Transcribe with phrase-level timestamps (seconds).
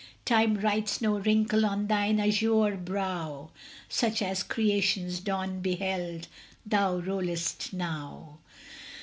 [0.25, 3.51] Time writes no wrinkle on thine azure brow;
[3.87, 6.27] Such as creation's dawn beheld,
[6.65, 8.39] thou rollest now.